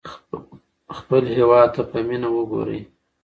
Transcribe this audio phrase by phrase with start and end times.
[0.97, 2.81] خپل هېواد ته په مینه وګورئ.